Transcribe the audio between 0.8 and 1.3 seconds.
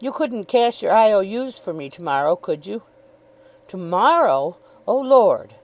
your I. O.